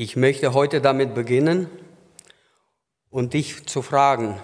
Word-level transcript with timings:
Ich 0.00 0.14
möchte 0.14 0.54
heute 0.54 0.80
damit 0.80 1.16
beginnen 1.16 1.68
und 3.10 3.34
dich 3.34 3.66
zu 3.66 3.82
fragen, 3.82 4.40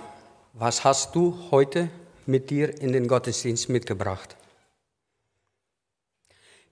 was 0.53 0.83
hast 0.83 1.15
du 1.15 1.49
heute 1.53 1.91
mit 2.27 2.51
dir 2.51 2.81
in 2.81 2.93
den 2.93 3.07
Gottesdienst 3.07 3.69
mitgebracht? 3.69 4.35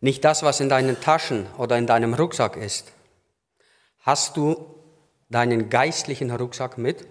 Nicht 0.01 0.25
das, 0.25 0.43
was 0.43 0.59
in 0.59 0.69
deinen 0.69 1.01
Taschen 1.01 1.47
oder 1.59 1.79
in 1.79 1.87
deinem 1.87 2.13
Rucksack 2.15 2.57
ist. 2.57 2.91
Hast 4.01 4.37
du 4.37 4.75
deinen 5.31 5.71
geistlichen 5.71 6.33
Rucksack 6.33 6.77
mit? 6.77 7.07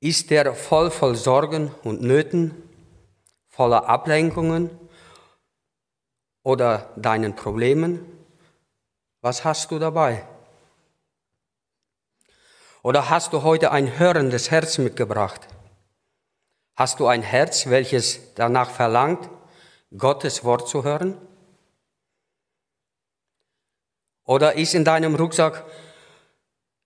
Ist 0.00 0.30
der 0.30 0.56
voll 0.56 0.90
voll 0.90 1.14
Sorgen 1.14 1.72
und 1.84 2.02
Nöten, 2.02 2.60
voller 3.46 3.88
Ablenkungen 3.88 4.79
oder 6.42 6.92
deinen 6.96 7.34
Problemen? 7.34 8.00
Was 9.20 9.44
hast 9.44 9.70
du 9.70 9.78
dabei? 9.78 10.26
Oder 12.82 13.10
hast 13.10 13.32
du 13.32 13.42
heute 13.42 13.70
ein 13.72 13.98
hörendes 13.98 14.50
Herz 14.50 14.78
mitgebracht? 14.78 15.48
Hast 16.76 16.98
du 16.98 17.06
ein 17.06 17.22
Herz, 17.22 17.68
welches 17.68 18.34
danach 18.34 18.70
verlangt, 18.70 19.28
Gottes 19.96 20.44
Wort 20.44 20.68
zu 20.68 20.82
hören? 20.82 21.18
Oder 24.24 24.54
ist 24.54 24.74
in 24.74 24.84
deinem 24.84 25.14
Rucksack, 25.14 25.64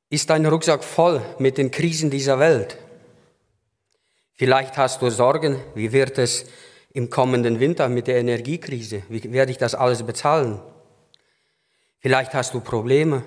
ist 0.09 0.31
dein 0.31 0.47
Rucksack 0.47 0.83
voll 0.83 1.23
mit 1.39 1.59
den 1.59 1.71
Krisen 1.71 2.11
dieser 2.11 2.41
Welt? 2.41 2.79
Vielleicht 4.33 4.77
hast 4.77 5.01
du 5.01 5.11
Sorgen, 5.11 5.63
wie 5.77 5.93
wird 5.93 6.19
es 6.19 6.47
im 6.95 7.11
kommenden 7.11 7.61
Winter 7.61 7.89
mit 7.91 8.07
der 8.07 8.17
Energiekrise? 8.17 9.03
Wie 9.11 9.33
werde 9.33 9.51
ich 9.51 9.59
das 9.59 9.75
alles 9.75 10.05
bezahlen? 10.05 10.63
Vielleicht 11.99 12.33
hast 12.33 12.55
du 12.55 12.61
Probleme, 12.61 13.25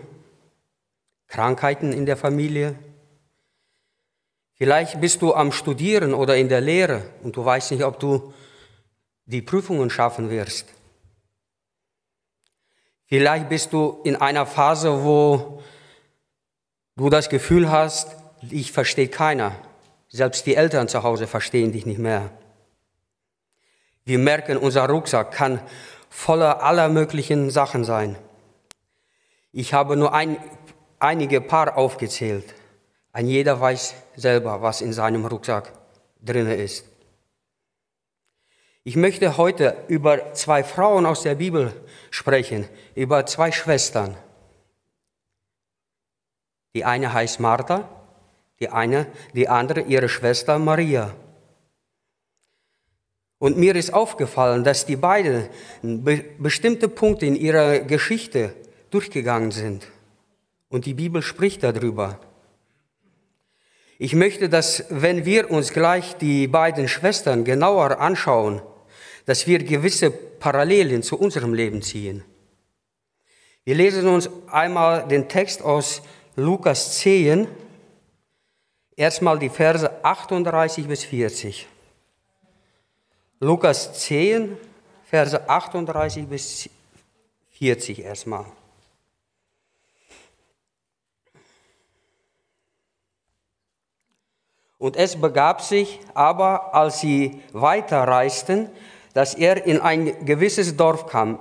Krankheiten 1.28 1.92
in 1.92 2.06
der 2.06 2.18
Familie. 2.18 2.76
Vielleicht 4.54 5.00
bist 5.02 5.22
du 5.22 5.34
am 5.34 5.52
Studieren 5.52 6.14
oder 6.14 6.38
in 6.38 6.50
der 6.50 6.62
Lehre 6.62 7.04
und 7.22 7.36
du 7.36 7.44
weißt 7.44 7.72
nicht, 7.72 7.84
ob 7.84 8.00
du 8.00 8.34
die 9.26 9.42
Prüfungen 9.42 9.90
schaffen 9.90 10.30
wirst. 10.30 10.68
Vielleicht 13.06 13.50
bist 13.50 13.74
du 13.74 14.00
in 14.04 14.16
einer 14.16 14.46
Phase, 14.46 15.04
wo 15.04 15.62
du 16.96 17.10
das 17.10 17.30
Gefühl 17.30 17.70
hast, 17.70 18.16
ich 18.50 18.72
verstehe 18.72 19.10
keiner. 19.10 19.56
Selbst 20.08 20.46
die 20.46 20.56
Eltern 20.56 20.88
zu 20.88 21.04
Hause 21.04 21.28
verstehen 21.28 21.74
dich 21.74 21.86
nicht 21.86 22.00
mehr. 22.00 22.32
Wir 24.08 24.20
merken, 24.20 24.56
unser 24.56 24.88
Rucksack 24.88 25.34
kann 25.34 25.60
voller 26.10 26.64
aller 26.64 26.88
möglichen 26.88 27.50
Sachen 27.50 27.84
sein. 27.84 28.16
Ich 29.52 29.74
habe 29.74 29.98
nur 29.98 30.14
ein, 30.14 30.38
einige 30.98 31.42
Paar 31.42 31.76
aufgezählt. 31.76 32.56
Ein 33.12 33.28
jeder 33.28 33.60
weiß 33.60 33.96
selber, 34.16 34.62
was 34.62 34.80
in 34.80 34.94
seinem 34.94 35.26
Rucksack 35.26 35.74
drin 36.22 36.48
ist. 36.50 36.86
Ich 38.86 38.96
möchte 38.96 39.36
heute 39.36 39.76
über 39.90 40.34
zwei 40.34 40.64
Frauen 40.64 41.06
aus 41.06 41.24
der 41.24 41.36
Bibel 41.36 41.74
sprechen, 42.10 42.66
über 42.96 43.26
zwei 43.26 43.52
Schwestern. 43.52 44.16
Die 46.74 46.86
eine 46.86 47.12
heißt 47.12 47.42
Martha, 47.42 47.90
die 48.62 48.70
eine, 48.70 49.08
die 49.34 49.50
andere 49.50 49.82
ihre 49.82 50.08
Schwester 50.08 50.58
Maria. 50.60 51.14
Und 53.40 53.58
mir 53.58 53.76
ist 53.76 53.94
aufgefallen, 53.94 54.64
dass 54.64 54.86
die 54.86 54.96
beiden 54.96 55.48
bestimmte 56.40 56.90
Punkte 56.90 57.26
in 57.26 57.36
ihrer 57.36 57.80
Geschichte 57.80 58.54
durchgegangen 58.90 59.52
sind. 59.52 59.88
Und 60.70 60.86
die 60.86 60.96
Bibel 60.96 61.22
spricht 61.22 61.64
darüber. 61.64 62.20
Ich 64.00 64.14
möchte, 64.14 64.50
dass 64.50 64.86
wenn 64.90 65.26
wir 65.26 65.50
uns 65.50 65.74
gleich 65.74 66.18
die 66.18 66.48
beiden 66.48 66.88
Schwestern 66.88 67.44
genauer 67.44 68.00
anschauen, 68.00 68.62
dass 69.26 69.48
wir 69.48 69.60
gewisse 69.60 70.12
Parallelen 70.12 71.04
zu 71.04 71.18
unserem 71.20 71.54
Leben 71.54 71.82
ziehen. 71.82 72.24
Wir 73.66 73.76
lesen 73.76 74.08
uns 74.08 74.30
einmal 74.50 75.08
den 75.08 75.28
Text 75.28 75.62
aus 75.62 76.02
Lukas 76.36 77.00
10, 77.00 77.48
erstmal 78.96 79.40
die 79.40 79.50
Verse 79.50 80.04
38 80.04 80.88
bis 80.88 81.04
40. 81.04 81.68
Lukas 83.40 83.94
10, 83.94 84.58
Verse 85.04 85.48
38 85.48 86.28
bis 86.28 86.70
40 87.52 88.04
erstmal. 88.04 88.46
Und 94.80 94.96
es 94.96 95.20
begab 95.20 95.62
sich 95.62 96.00
aber, 96.14 96.74
als 96.74 97.00
sie 97.00 97.42
weiterreisten, 97.54 98.70
dass 99.14 99.34
er 99.34 99.66
in 99.66 99.82
ein 99.82 100.26
gewisses 100.26 100.76
Dorf 100.76 101.08
kam 101.08 101.40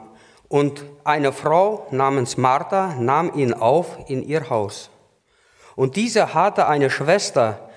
und 0.49 0.85
eine 1.05 1.33
Frau 1.33 1.87
namens 1.91 2.37
Martha 2.37 2.95
nahm 2.95 3.33
ihn 3.35 3.53
auf 3.53 3.99
in 4.09 4.23
ihr 4.23 4.49
Haus. 4.49 4.91
Und 5.75 5.97
diese 5.97 6.33
hatte 6.33 6.67
eine 6.69 6.89
Schwester, 6.89 7.69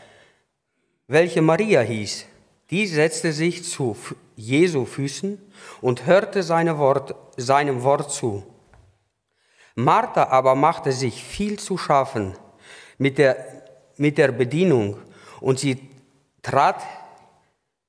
welche 1.07 1.41
Maria 1.41 1.81
hieß. 1.81 2.25
Die 2.69 2.85
setzte 2.85 3.33
sich 3.33 3.63
zu 3.63 3.97
Jesu 4.35 4.85
Füßen 4.85 5.39
und 5.81 6.05
hörte 6.05 6.43
seine 6.43 6.77
Wort, 6.77 7.15
seinem 7.35 7.83
Wort 7.83 8.11
zu. 8.11 8.43
Martha 9.75 10.27
aber 10.27 10.55
machte 10.55 10.91
sich 10.91 11.23
viel 11.23 11.57
zu 11.57 11.77
schaffen 11.77 12.35
mit 12.97 13.17
der, 13.17 13.63
mit 13.97 14.17
der 14.17 14.31
Bedienung 14.31 14.97
und 15.39 15.59
sie 15.59 15.89
trat 16.41 16.81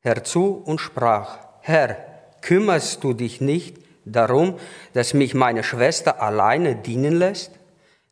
herzu 0.01 0.63
und 0.65 0.81
sprach, 0.81 1.39
Herr, 1.61 1.97
kümmerst 2.41 3.05
du 3.05 3.12
dich 3.12 3.41
nicht 3.41 3.77
darum, 4.05 4.59
dass 4.95 5.15
mich 5.15 5.35
meine 5.35 5.62
Schwester 5.62 6.23
alleine 6.23 6.75
dienen 6.75 7.17
lässt? 7.17 7.53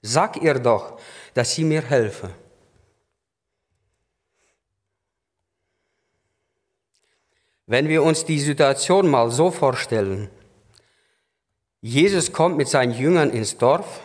Sag 0.02 0.42
ihr 0.42 0.54
doch, 0.54 0.98
dass 1.34 1.54
sie 1.54 1.64
mir 1.64 1.82
helfe. 1.82 2.30
Wenn 7.70 7.86
wir 7.90 8.02
uns 8.02 8.24
die 8.24 8.40
Situation 8.40 9.10
mal 9.10 9.30
so 9.30 9.50
vorstellen, 9.50 10.30
Jesus 11.82 12.32
kommt 12.32 12.56
mit 12.56 12.66
seinen 12.66 12.94
Jüngern 12.94 13.28
ins 13.28 13.58
Dorf, 13.58 14.00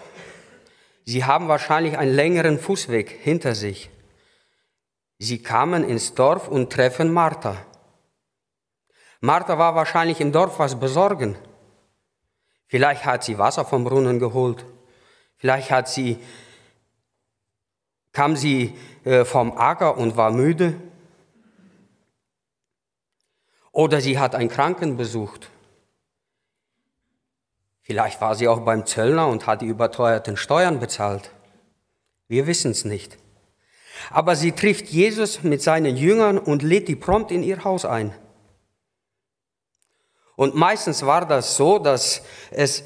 sie 1.06 1.24
haben 1.24 1.48
wahrscheinlich 1.48 1.98
einen 1.98 2.14
längeren 2.14 2.60
Fußweg 2.60 3.10
hinter 3.10 3.56
sich. 3.56 3.90
Sie 5.18 5.42
kamen 5.42 5.86
ins 5.86 6.14
Dorf 6.14 6.50
und 6.50 6.74
treffen 6.74 7.14
Martha. 7.14 7.56
Martha 9.22 9.58
war 9.58 9.76
wahrscheinlich 9.76 10.20
im 10.20 10.34
Dorf 10.34 10.60
was 10.60 10.78
besorgen. 10.78 11.38
Vielleicht 12.68 13.06
hat 13.06 13.24
sie 13.24 13.38
Wasser 13.38 13.64
vom 13.64 13.86
Brunnen 13.86 14.20
geholt. 14.20 14.66
Vielleicht 15.38 15.72
hat 15.72 15.88
sie, 15.88 16.20
kam 18.12 18.36
sie 18.36 18.78
äh, 19.06 19.24
vom 19.24 19.58
Acker 19.58 19.98
und 19.98 20.18
war 20.18 20.32
müde. 20.32 20.76
Oder 23.74 24.00
sie 24.00 24.20
hat 24.20 24.36
einen 24.36 24.50
Kranken 24.50 24.96
besucht. 24.96 25.50
Vielleicht 27.82 28.22
war 28.22 28.36
sie 28.36 28.48
auch 28.48 28.62
beim 28.62 28.86
Zöllner 28.86 29.28
und 29.28 29.46
hat 29.46 29.62
die 29.62 29.66
überteuerten 29.66 30.38
Steuern 30.38 30.80
bezahlt. 30.80 31.32
Wir 32.28 32.48
wissen 32.48 32.72
es 32.72 32.86
nicht. 32.86 33.18
Aber 34.10 34.36
sie 34.36 34.52
trifft 34.54 34.88
Jesus 34.88 35.44
mit 35.44 35.62
seinen 35.62 35.98
Jüngern 35.98 36.38
und 36.38 36.62
lädt 36.62 36.88
die 36.88 36.96
prompt 36.96 37.32
in 37.32 37.44
ihr 37.44 37.64
Haus 37.64 37.84
ein. 37.84 38.16
Und 40.36 40.56
meistens 40.56 41.06
war 41.06 41.26
das 41.26 41.58
so, 41.58 41.80
dass 41.80 42.24
es, 42.52 42.84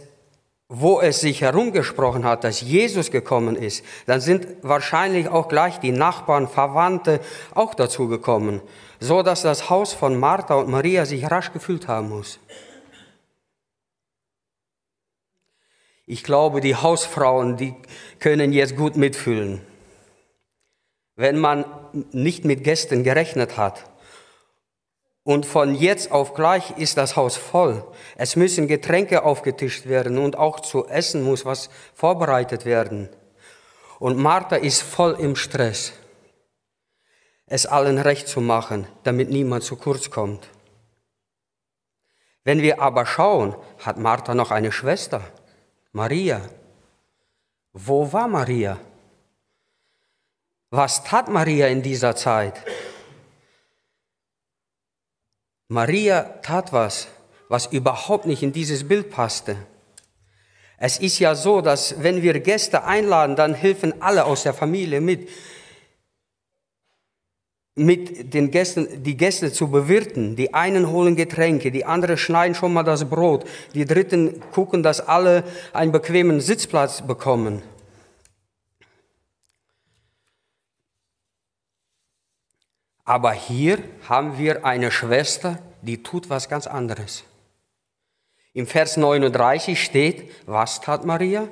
wo 0.70 1.00
es 1.00 1.22
sich 1.22 1.42
herumgesprochen 1.42 2.26
hat, 2.26 2.44
dass 2.44 2.62
Jesus 2.62 3.12
gekommen 3.12 3.56
ist, 3.56 3.86
dann 4.06 4.20
sind 4.20 4.48
wahrscheinlich 4.62 5.30
auch 5.30 5.48
gleich 5.48 5.80
die 5.80 5.94
Nachbarn, 5.94 6.48
Verwandte 6.48 7.22
auch 7.56 7.74
dazu 7.74 8.08
gekommen 8.08 8.62
so 9.00 9.22
dass 9.24 9.42
das 9.42 9.70
Haus 9.70 9.94
von 9.94 10.18
Martha 10.18 10.56
und 10.56 10.70
Maria 10.70 11.06
sich 11.06 11.30
rasch 11.30 11.52
gefüllt 11.52 11.88
haben 11.88 12.10
muss. 12.10 12.40
Ich 16.06 16.24
glaube, 16.24 16.62
die 16.62 16.76
Hausfrauen, 16.76 17.58
die 17.58 17.76
können 18.20 18.54
jetzt 18.54 18.78
gut 18.78 18.96
mitfühlen. 18.96 19.62
Wenn 21.16 21.38
man 21.38 21.66
nicht 22.12 22.46
mit 22.46 22.64
Gästen 22.64 23.04
gerechnet 23.04 23.58
hat 23.58 23.90
und 25.28 25.46
von 25.46 25.76
jetzt 25.76 26.12
auf 26.12 26.34
gleich 26.34 26.72
ist 26.78 26.98
das 26.98 27.16
Haus 27.16 27.36
voll. 27.36 27.86
Es 28.16 28.36
müssen 28.36 28.68
Getränke 28.68 29.24
aufgetischt 29.24 29.86
werden 29.86 30.18
und 30.18 30.38
auch 30.38 30.62
zu 30.62 30.88
essen 30.88 31.22
muss 31.22 31.46
was 31.46 31.70
vorbereitet 31.94 32.66
werden. 32.66 33.10
Und 34.00 34.18
Martha 34.18 34.56
ist 34.56 34.82
voll 34.82 35.18
im 35.20 35.36
Stress 35.36 35.94
es 37.48 37.66
allen 37.66 37.98
recht 37.98 38.28
zu 38.28 38.42
machen, 38.42 38.88
damit 39.04 39.30
niemand 39.30 39.64
zu 39.64 39.78
kurz 39.78 40.12
kommt. 40.12 40.50
Wenn 42.44 42.62
wir 42.62 42.82
aber 42.82 43.06
schauen, 43.06 43.56
hat 43.80 43.98
Martha 43.98 44.36
noch 44.36 44.52
eine 44.52 44.72
Schwester. 44.72 45.22
Maria. 45.94 46.42
Wo 47.74 48.12
war 48.12 48.28
Maria? 48.28 48.78
Was 50.70 51.04
tat 51.04 51.30
Maria 51.30 51.68
in 51.68 51.82
dieser 51.82 52.16
Zeit? 52.16 52.62
Maria 55.70 56.22
tat 56.42 56.72
was, 56.72 57.08
was 57.50 57.66
überhaupt 57.68 58.26
nicht 58.26 58.42
in 58.42 58.54
dieses 58.54 58.88
Bild 58.88 59.10
passte. 59.10 59.58
Es 60.78 61.00
ist 61.00 61.20
ja 61.20 61.36
so, 61.36 61.62
dass 61.62 62.02
wenn 62.04 62.22
wir 62.22 62.40
Gäste 62.40 62.84
einladen, 62.84 63.36
dann 63.36 63.54
helfen 63.54 64.02
alle 64.02 64.26
aus 64.26 64.44
der 64.44 64.54
Familie 64.54 65.02
mit, 65.02 65.28
mit 67.76 68.34
den 68.34 68.52
Gästen, 68.52 69.04
die 69.04 69.18
Gäste 69.18 69.52
zu 69.52 69.70
bewirten. 69.70 70.36
Die 70.36 70.54
einen 70.54 70.90
holen 70.90 71.16
Getränke, 71.16 71.72
die 71.72 71.84
anderen 71.84 72.18
schneiden 72.18 72.56
schon 72.56 72.74
mal 72.74 72.84
das 72.84 73.06
Brot, 73.06 73.46
die 73.74 73.86
dritten 73.86 74.40
gucken, 74.52 74.84
dass 74.84 75.02
alle 75.02 75.44
einen 75.74 75.92
bequemen 75.92 76.40
Sitzplatz 76.40 77.02
bekommen. 77.02 77.62
Aber 83.08 83.32
hier 83.32 83.82
haben 84.10 84.38
wir 84.38 84.66
eine 84.66 84.92
Schwester, 84.92 85.60
die 85.82 86.04
tut 86.04 86.30
was 86.30 86.50
ganz 86.50 86.68
anderes. 86.68 87.24
Im 88.52 88.68
Vers 88.68 88.98
39 88.98 89.82
steht, 89.82 90.30
was 90.46 90.82
tat 90.82 91.06
Maria? 91.06 91.48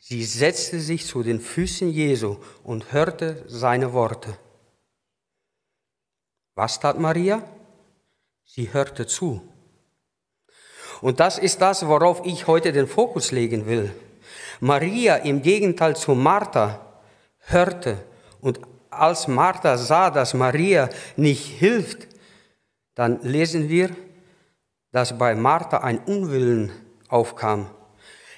Sie 0.00 0.24
setzte 0.24 0.80
sich 0.80 1.06
zu 1.06 1.22
den 1.22 1.40
Füßen 1.40 1.88
Jesu 1.88 2.36
und 2.64 2.92
hörte 2.92 3.44
seine 3.46 3.92
Worte. 3.92 4.36
Was 6.56 6.80
tat 6.80 6.98
Maria? 6.98 7.44
Sie 8.44 8.72
hörte 8.72 9.06
zu. 9.06 9.40
Und 11.00 11.20
das 11.20 11.38
ist 11.38 11.60
das, 11.60 11.86
worauf 11.86 12.26
ich 12.26 12.48
heute 12.48 12.72
den 12.72 12.88
Fokus 12.88 13.30
legen 13.30 13.66
will. 13.66 13.94
Maria 14.58 15.14
im 15.14 15.42
Gegenteil 15.42 15.94
zu 15.94 16.16
Martha 16.16 16.84
hörte 17.38 18.02
und 18.40 18.58
als 18.92 19.28
Martha 19.28 19.76
sah, 19.76 20.10
dass 20.10 20.34
Maria 20.34 20.88
nicht 21.16 21.44
hilft, 21.44 22.08
dann 22.94 23.20
lesen 23.22 23.68
wir, 23.68 23.90
dass 24.92 25.16
bei 25.16 25.34
Martha 25.34 25.78
ein 25.78 25.98
Unwillen 25.98 26.70
aufkam. 27.08 27.70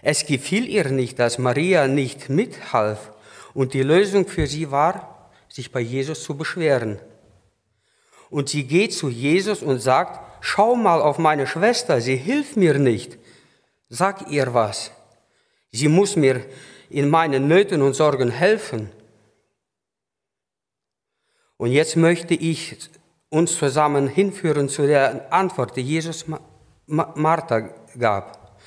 Es 0.02 0.26
gefiel 0.26 0.68
ihr 0.68 0.90
nicht, 0.90 1.18
dass 1.18 1.38
Maria 1.38 1.88
nicht 1.88 2.28
mithalf 2.28 3.12
und 3.54 3.74
die 3.74 3.82
Lösung 3.82 4.26
für 4.26 4.46
sie 4.46 4.70
war, 4.70 5.30
sich 5.48 5.72
bei 5.72 5.80
Jesus 5.80 6.22
zu 6.22 6.36
beschweren. 6.36 6.98
Und 8.30 8.48
sie 8.48 8.64
geht 8.64 8.92
zu 8.92 9.08
Jesus 9.08 9.62
und 9.62 9.80
sagt, 9.80 10.20
schau 10.40 10.74
mal 10.74 11.00
auf 11.00 11.18
meine 11.18 11.46
Schwester, 11.46 12.00
sie 12.00 12.16
hilft 12.16 12.56
mir 12.56 12.78
nicht. 12.78 13.18
Sag 13.88 14.30
ihr 14.30 14.52
was. 14.52 14.90
Sie 15.72 15.88
muss 15.88 16.16
mir 16.16 16.44
in 16.90 17.08
meinen 17.08 17.48
Nöten 17.48 17.82
und 17.82 17.94
Sorgen 17.94 18.30
helfen. 18.30 18.90
Und 21.56 21.70
jetzt 21.70 21.96
möchte 21.96 22.34
ich 22.34 22.76
uns 23.28 23.56
zusammen 23.56 24.08
hinführen 24.08 24.68
zu 24.68 24.86
der 24.86 25.32
Antwort, 25.32 25.76
die 25.76 25.82
Jesus 25.82 26.26
Martha 26.86 27.60
gab. 27.98 28.58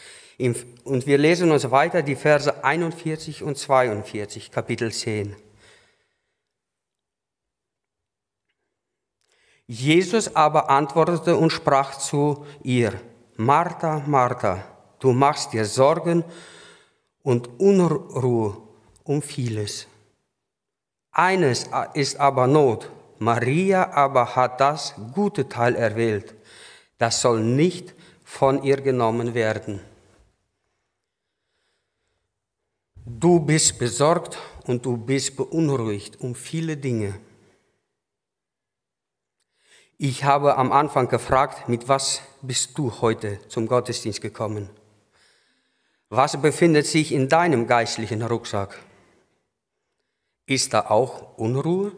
Und 0.83 1.07
wir 1.07 1.17
lesen 1.17 1.51
uns 1.51 1.69
weiter 1.71 2.01
die 2.01 2.15
Verse 2.15 2.63
41 2.63 3.43
und 3.43 3.57
42, 3.57 4.51
Kapitel 4.51 4.91
10. 4.91 5.35
Jesus 9.65 10.33
aber 10.33 10.69
antwortete 10.69 11.35
und 11.35 11.51
sprach 11.51 11.97
zu 11.97 12.45
ihr, 12.63 12.93
Martha, 13.35 14.01
Martha, 14.05 14.63
du 14.99 15.11
machst 15.11 15.51
dir 15.51 15.65
Sorgen 15.65 16.23
und 17.21 17.59
Unruhe 17.59 18.57
um 19.03 19.21
vieles. 19.21 19.87
Eines 21.17 21.67
ist 21.95 22.19
aber 22.19 22.45
Not, 22.45 22.91
Maria 23.17 23.91
aber 23.93 24.35
hat 24.35 24.61
das 24.61 24.93
gute 25.15 25.49
Teil 25.49 25.73
erwählt, 25.73 26.35
das 26.99 27.21
soll 27.21 27.41
nicht 27.41 27.95
von 28.23 28.61
ihr 28.61 28.79
genommen 28.79 29.33
werden. 29.33 29.81
Du 33.03 33.39
bist 33.39 33.79
besorgt 33.79 34.37
und 34.67 34.85
du 34.85 34.95
bist 34.95 35.35
beunruhigt 35.35 36.21
um 36.21 36.35
viele 36.35 36.77
Dinge. 36.77 37.15
Ich 39.97 40.23
habe 40.23 40.55
am 40.55 40.71
Anfang 40.71 41.07
gefragt, 41.07 41.67
mit 41.67 41.87
was 41.87 42.21
bist 42.43 42.77
du 42.77 43.01
heute 43.01 43.39
zum 43.47 43.67
Gottesdienst 43.67 44.21
gekommen? 44.21 44.69
Was 46.09 46.39
befindet 46.39 46.85
sich 46.85 47.11
in 47.11 47.27
deinem 47.27 47.65
geistlichen 47.65 48.21
Rucksack? 48.21 48.77
Ist 50.47 50.73
da 50.73 50.89
auch 50.89 51.37
Unruhe? 51.37 51.91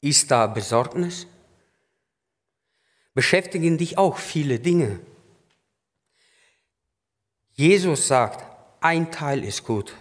Ist 0.00 0.30
da 0.30 0.46
Besorgnis? 0.46 1.26
Beschäftigen 3.14 3.76
dich 3.76 3.98
auch 3.98 4.16
viele 4.16 4.60
Dinge. 4.60 5.00
Jesus 7.52 8.06
sagt, 8.08 8.44
ein 8.80 9.10
Teil 9.10 9.44
ist 9.44 9.64
gut 9.64 9.94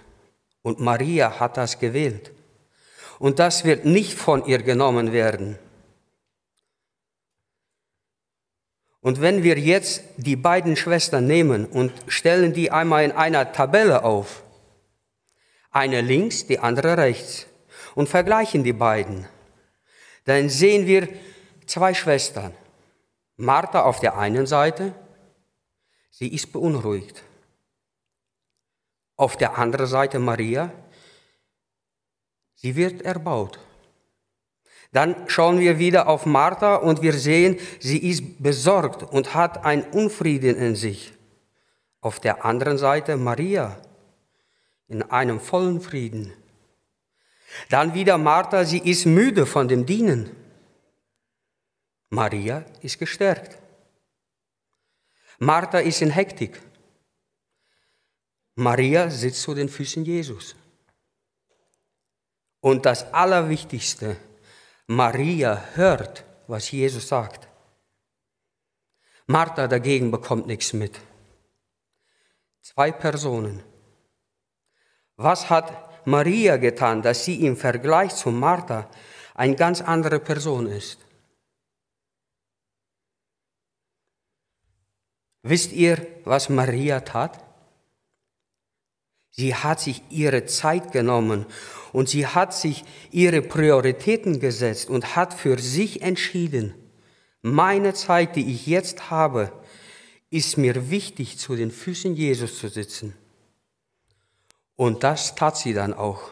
und 0.62 0.80
Maria 0.80 1.40
hat 1.40 1.58
das 1.58 1.80
gewählt. 1.80 2.32
Und 3.18 3.40
das 3.40 3.64
wird 3.64 3.86
nicht 3.86 4.14
von 4.14 4.46
ihr 4.46 4.62
genommen 4.62 5.14
werden. 5.14 5.58
Und 9.02 9.20
wenn 9.20 9.44
wir 9.44 9.58
jetzt 9.58 10.04
die 10.18 10.36
beiden 10.36 10.76
Schwestern 10.76 11.26
nehmen 11.28 11.66
und 11.66 11.92
stellen 12.08 12.54
die 12.54 12.72
einmal 12.72 13.04
in 13.04 13.12
einer 13.12 13.52
Tabelle 13.52 14.04
auf, 14.04 14.44
eine 15.74 16.02
links, 16.02 16.46
die 16.46 16.60
andere 16.60 16.98
rechts, 16.98 17.48
und 17.96 18.08
vergleichen 18.08 18.64
die 18.64 18.74
beiden, 18.74 19.28
dann 20.26 20.48
sehen 20.50 20.88
wir 20.88 21.10
zwei 21.66 21.94
Schwestern. 21.94 22.54
Martha 23.36 23.84
auf 23.84 24.00
der 24.00 24.18
einen 24.18 24.46
Seite, 24.46 24.94
sie 26.12 26.34
ist 26.34 26.54
beunruhigt. 26.54 27.24
Auf 29.18 29.36
der 29.36 29.58
anderen 29.58 29.88
Seite 29.88 30.20
Maria, 30.20 30.72
sie 32.56 32.76
wird 32.76 33.02
erbaut. 33.02 33.60
Dann 34.92 35.28
schauen 35.28 35.60
wir 35.60 35.80
wieder 35.80 36.08
auf 36.08 36.28
Martha 36.28 36.76
und 36.76 37.02
wir 37.02 37.14
sehen, 37.14 37.60
sie 37.80 37.98
ist 37.98 38.42
besorgt 38.42 39.02
und 39.02 39.34
hat 39.34 39.66
ein 39.66 39.84
Unfrieden 39.84 40.56
in 40.56 40.76
sich. 40.76 41.14
Auf 42.00 42.20
der 42.20 42.46
anderen 42.46 42.78
Seite 42.78 43.18
Maria 43.18 43.78
in 44.88 45.04
einem 45.04 45.40
vollen 45.40 45.82
Frieden. 45.82 46.34
Dann 47.70 47.94
wieder 47.94 48.18
Martha, 48.18 48.66
sie 48.66 48.80
ist 48.80 49.06
müde 49.06 49.46
von 49.46 49.68
dem 49.68 49.86
Dienen. 49.86 50.36
Maria 52.10 52.66
ist 52.82 53.00
gestärkt. 53.00 53.58
Martha 55.40 55.80
ist 55.80 56.02
in 56.02 56.12
Hektik. 56.12 56.62
Maria 58.56 59.10
sitzt 59.10 59.42
zu 59.42 59.54
den 59.54 59.70
Füßen 59.70 60.06
Jesus. 60.06 60.56
Und 62.60 62.86
das 62.86 63.14
Allerwichtigste, 63.14 64.16
Maria 64.88 65.64
hört, 65.74 66.24
was 66.48 66.72
Jesus 66.72 67.08
sagt. 67.08 67.48
Martha 69.26 69.68
dagegen 69.68 70.12
bekommt 70.12 70.48
nichts 70.48 70.74
mit. 70.74 71.00
Zwei 72.62 72.92
Personen. 72.92 73.64
Was 75.18 75.50
hat 75.50 75.72
Maria 76.06 76.58
getan, 76.58 77.02
dass 77.02 77.26
sie 77.26 77.46
im 77.46 77.56
Vergleich 77.56 78.14
zu 78.16 78.32
Martha 78.32 78.90
eine 79.36 79.56
ganz 79.56 79.82
andere 79.82 80.20
Person 80.20 80.68
ist. 80.68 81.00
Wisst 85.42 85.74
ihr, 85.74 86.06
was 86.24 86.50
Maria 86.50 87.02
tat? 87.02 87.44
Sie 89.32 89.56
hat 89.56 89.80
sich 89.80 90.04
ihre 90.10 90.46
Zeit 90.46 90.92
genommen 90.92 91.46
und 91.92 92.08
sie 92.08 92.28
hat 92.28 92.54
sich 92.54 92.86
ihre 93.12 93.42
Prioritäten 93.42 94.40
gesetzt 94.40 94.90
und 94.90 95.16
hat 95.16 95.34
für 95.34 95.60
sich 95.60 96.02
entschieden, 96.02 96.76
meine 97.42 97.94
Zeit, 97.94 98.36
die 98.36 98.54
ich 98.54 98.68
jetzt 98.68 99.10
habe, 99.10 99.52
ist 100.30 100.58
mir 100.58 100.90
wichtig, 100.90 101.38
zu 101.38 101.56
den 101.56 101.72
Füßen 101.72 102.16
Jesus 102.16 102.58
zu 102.58 102.70
sitzen. 102.70 103.14
Und 104.76 105.04
das 105.04 105.36
tat 105.36 105.58
sie 105.58 105.74
dann 105.74 105.94
auch. 105.94 106.32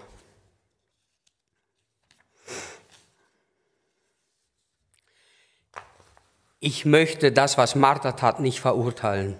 Ich 6.59 6.85
möchte 6.85 7.31
das, 7.31 7.57
was 7.57 7.75
Martha 7.75 8.11
tat, 8.11 8.39
nicht 8.39 8.61
verurteilen. 8.61 9.37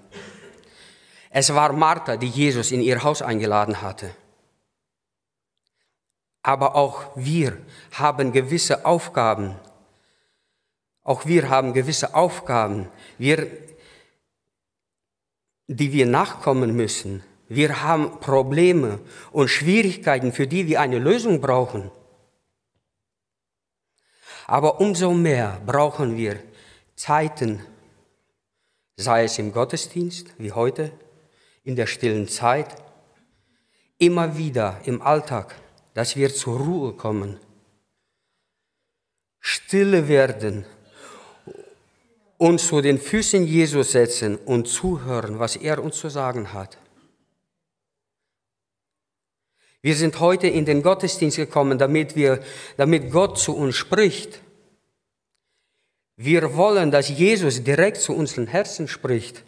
Es 1.29 1.53
war 1.53 1.71
Martha, 1.73 2.17
die 2.17 2.27
Jesus 2.27 2.71
in 2.71 2.81
ihr 2.81 3.03
Haus 3.03 3.21
eingeladen 3.21 3.81
hatte. 3.81 4.13
Aber 6.43 6.75
auch 6.75 7.15
wir 7.15 7.57
haben 7.91 8.31
gewisse 8.31 8.85
Aufgaben. 8.85 9.55
Auch 11.03 11.25
wir 11.25 11.49
haben 11.49 11.73
gewisse 11.73 12.15
Aufgaben, 12.15 12.89
wir, 13.17 13.47
die 15.67 15.91
wir 15.91 16.05
nachkommen 16.05 16.75
müssen 16.75 17.23
Wir 17.53 17.81
haben 17.83 18.21
Probleme 18.21 18.99
und 19.33 19.49
Schwierigkeiten, 19.49 20.31
für 20.31 20.47
die 20.47 20.67
wir 20.67 20.79
eine 20.79 20.99
Lösung 20.99 21.41
brauchen. 21.41 21.91
Aber 24.47 24.79
umso 24.79 25.11
mehr 25.11 25.61
brauchen 25.65 26.15
wir 26.15 26.39
Zeiten, 26.95 27.61
sei 28.95 29.25
es 29.25 29.37
im 29.37 29.51
Gottesdienst 29.51 30.33
wie 30.37 30.53
heute, 30.53 30.93
in 31.65 31.75
der 31.75 31.87
stillen 31.87 32.29
Zeit, 32.29 32.73
immer 33.97 34.37
wieder 34.37 34.79
im 34.85 35.01
Alltag, 35.01 35.53
dass 35.93 36.15
wir 36.15 36.33
zur 36.33 36.57
Ruhe 36.57 36.93
kommen, 36.93 37.37
stille 39.41 40.07
werden, 40.07 40.63
uns 42.37 42.65
zu 42.65 42.79
den 42.79 42.97
Füßen 42.97 43.45
Jesus 43.45 43.91
setzen 43.91 44.37
und 44.37 44.69
zuhören, 44.69 45.37
was 45.39 45.57
er 45.57 45.83
uns 45.83 45.97
zu 45.97 46.07
sagen 46.07 46.53
hat. 46.53 46.77
Wir 49.81 49.95
sind 49.95 50.19
heute 50.19 50.47
in 50.47 50.65
den 50.65 50.83
Gottesdienst 50.83 51.37
gekommen, 51.37 51.77
damit, 51.77 52.15
wir, 52.15 52.43
damit 52.77 53.11
Gott 53.11 53.39
zu 53.39 53.55
uns 53.55 53.75
spricht. 53.75 54.41
Wir 56.17 56.55
wollen, 56.55 56.91
dass 56.91 57.09
Jesus 57.09 57.63
direkt 57.63 57.97
zu 57.97 58.13
unseren 58.13 58.45
Herzen 58.45 58.87
spricht. 58.87 59.43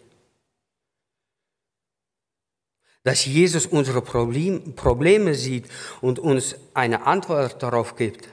Dass 3.04 3.24
Jesus 3.24 3.66
unsere 3.66 4.02
Probleme 4.02 5.34
sieht 5.34 5.66
und 6.00 6.18
uns 6.18 6.56
eine 6.72 7.06
Antwort 7.06 7.62
darauf 7.62 7.94
gibt. 7.94 8.28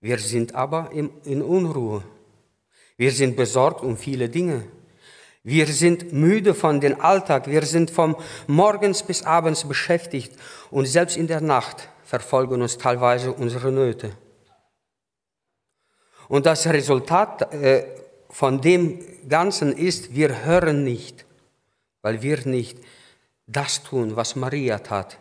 Wir 0.00 0.18
sind 0.18 0.54
aber 0.54 0.90
in 0.92 1.42
Unruhe. 1.42 2.02
Wir 2.96 3.12
sind 3.12 3.36
besorgt 3.36 3.82
um 3.82 3.96
viele 3.96 4.28
Dinge. 4.28 4.64
Wir 5.46 5.68
sind 5.68 6.12
müde 6.12 6.54
von 6.54 6.80
dem 6.80 7.00
Alltag. 7.00 7.46
Wir 7.46 7.62
sind 7.62 7.92
vom 7.92 8.16
Morgens 8.48 9.04
bis 9.04 9.22
Abends 9.22 9.62
beschäftigt 9.62 10.32
und 10.72 10.86
selbst 10.86 11.16
in 11.16 11.28
der 11.28 11.40
Nacht 11.40 11.88
verfolgen 12.02 12.62
uns 12.62 12.78
teilweise 12.78 13.32
unsere 13.32 13.70
Nöte. 13.70 14.10
Und 16.26 16.46
das 16.46 16.66
Resultat 16.66 17.54
äh, 17.54 17.86
von 18.28 18.60
dem 18.60 18.98
Ganzen 19.28 19.72
ist, 19.72 20.16
wir 20.16 20.44
hören 20.44 20.82
nicht, 20.82 21.24
weil 22.02 22.22
wir 22.22 22.44
nicht 22.44 22.80
das 23.46 23.84
tun, 23.84 24.16
was 24.16 24.34
Maria 24.34 24.80
tat. 24.80 25.16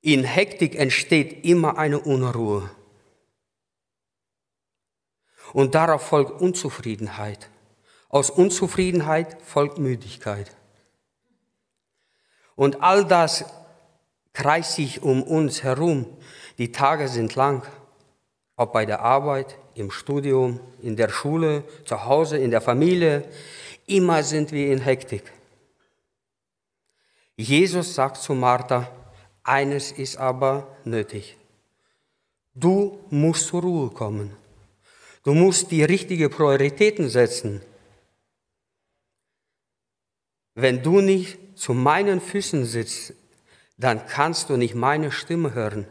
In 0.00 0.24
Hektik 0.24 0.74
entsteht 0.74 1.44
immer 1.44 1.78
eine 1.78 2.00
Unruhe. 2.00 2.68
Und 5.52 5.76
darauf 5.76 6.02
folgt 6.02 6.40
Unzufriedenheit. 6.40 7.50
Aus 8.14 8.30
Unzufriedenheit 8.30 9.42
folgt 9.42 9.78
Müdigkeit. 9.78 10.48
Und 12.54 12.80
all 12.80 13.04
das 13.04 13.44
kreist 14.32 14.74
sich 14.74 15.02
um 15.02 15.20
uns 15.24 15.64
herum. 15.64 16.06
Die 16.56 16.70
Tage 16.70 17.08
sind 17.08 17.34
lang, 17.34 17.66
ob 18.54 18.72
bei 18.72 18.86
der 18.86 19.00
Arbeit, 19.00 19.58
im 19.74 19.90
Studium, 19.90 20.60
in 20.80 20.94
der 20.94 21.08
Schule, 21.08 21.64
zu 21.86 22.04
Hause, 22.04 22.38
in 22.38 22.52
der 22.52 22.60
Familie. 22.60 23.28
Immer 23.86 24.22
sind 24.22 24.52
wir 24.52 24.72
in 24.72 24.78
Hektik. 24.78 25.32
Jesus 27.34 27.96
sagt 27.96 28.18
zu 28.18 28.34
Martha, 28.34 28.88
eines 29.42 29.90
ist 29.90 30.18
aber 30.18 30.68
nötig. 30.84 31.36
Du 32.54 32.96
musst 33.10 33.48
zur 33.48 33.62
Ruhe 33.62 33.90
kommen. 33.90 34.36
Du 35.24 35.34
musst 35.34 35.72
die 35.72 35.82
richtigen 35.82 36.30
Prioritäten 36.30 37.08
setzen. 37.08 37.60
Wenn 40.54 40.82
du 40.82 41.00
nicht 41.00 41.38
zu 41.56 41.74
meinen 41.74 42.20
Füßen 42.20 42.64
sitzt, 42.64 43.14
dann 43.76 44.06
kannst 44.06 44.50
du 44.50 44.56
nicht 44.56 44.74
meine 44.74 45.10
Stimme 45.10 45.54
hören. 45.54 45.86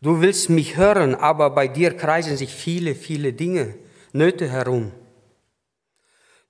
Du 0.00 0.20
willst 0.20 0.50
mich 0.50 0.76
hören, 0.76 1.14
aber 1.14 1.50
bei 1.50 1.68
dir 1.68 1.96
kreisen 1.96 2.36
sich 2.36 2.54
viele, 2.54 2.94
viele 2.94 3.32
Dinge, 3.32 3.74
Nöte 4.12 4.48
herum. 4.48 4.92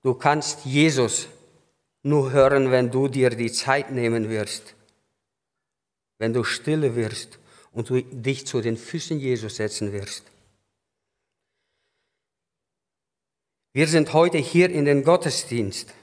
Du 0.03 0.13
kannst 0.13 0.65
Jesus 0.65 1.27
nur 2.03 2.31
hören, 2.31 2.69
wenn 2.69 2.91
du 2.91 3.07
dir 3.07 3.31
die 3.31 3.51
Zeit 3.51 3.91
nehmen 3.91 4.29
wirst, 4.29 4.75
wenn 6.19 6.31
du 6.31 6.43
stille 6.43 6.95
wirst 6.95 7.39
und 7.71 7.89
du 7.89 8.01
dich 8.01 8.45
zu 8.45 8.61
den 8.61 8.77
Füßen 8.77 9.19
Jesus 9.19 9.55
setzen 9.55 9.91
wirst. 9.91 10.23
Wir 13.73 13.87
sind 13.87 14.13
heute 14.13 14.37
hier 14.37 14.69
in 14.69 14.85
den 14.85 15.03
Gottesdienst. 15.03 15.93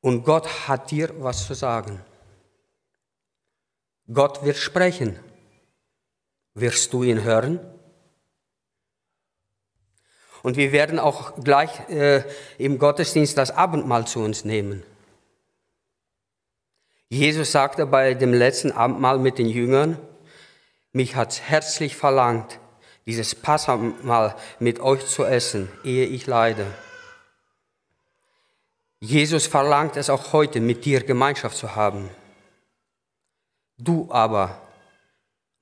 Und 0.00 0.24
Gott 0.24 0.68
hat 0.68 0.90
dir 0.90 1.10
was 1.18 1.46
zu 1.46 1.54
sagen. 1.54 2.00
Gott 4.12 4.44
wird 4.44 4.56
sprechen. 4.56 5.18
Wirst 6.54 6.92
du 6.92 7.02
ihn 7.02 7.22
hören? 7.22 7.60
Und 10.42 10.56
wir 10.56 10.72
werden 10.72 10.98
auch 10.98 11.34
gleich 11.42 11.88
äh, 11.90 12.24
im 12.58 12.78
Gottesdienst 12.78 13.36
das 13.36 13.50
Abendmahl 13.50 14.06
zu 14.06 14.20
uns 14.20 14.44
nehmen. 14.44 14.82
Jesus 17.08 17.52
sagte 17.52 17.86
bei 17.86 18.14
dem 18.14 18.32
letzten 18.32 18.72
Abendmahl 18.72 19.18
mit 19.18 19.38
den 19.38 19.48
Jüngern, 19.48 19.98
mich 20.92 21.14
hat 21.14 21.42
herzlich 21.42 21.96
verlangt, 21.96 22.58
dieses 23.06 23.34
Passamal 23.34 24.34
mit 24.58 24.80
euch 24.80 25.04
zu 25.06 25.24
essen, 25.24 25.68
ehe 25.84 26.06
ich 26.06 26.26
leide. 26.26 26.66
Jesus 29.00 29.46
verlangt 29.46 29.96
es 29.96 30.10
auch 30.10 30.32
heute, 30.32 30.60
mit 30.60 30.84
dir 30.84 31.02
Gemeinschaft 31.02 31.56
zu 31.56 31.74
haben. 31.74 32.10
Du 33.78 34.08
aber 34.10 34.60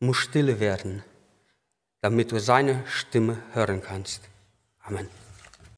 musst 0.00 0.21
stille 0.21 0.59
werden, 0.59 1.04
damit 2.00 2.33
du 2.33 2.40
seine 2.40 2.83
Stimme 2.87 3.38
hören 3.52 3.80
kannst. 3.80 4.23
Amen. 4.80 5.09